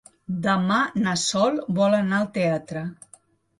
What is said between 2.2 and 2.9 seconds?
al teatre.